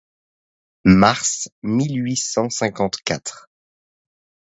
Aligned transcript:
Mars 0.83 1.49
mille 1.61 2.01
huit 2.03 2.17
cent 2.17 2.49
cinquante-quatre. 2.49 3.51